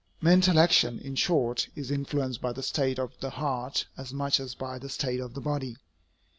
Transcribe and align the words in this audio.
Mental 0.19 0.57
action, 0.57 0.97
in 0.97 1.13
short, 1.13 1.67
is 1.75 1.91
influenced 1.91 2.41
by 2.41 2.53
the 2.53 2.63
state 2.63 2.97
of 2.97 3.13
the 3.19 3.29
heart 3.29 3.85
as 3.95 4.11
much 4.11 4.39
as 4.39 4.55
by 4.55 4.79
the 4.79 4.89
state 4.89 5.19
of 5.19 5.35
the 5.35 5.41
body. 5.41 5.77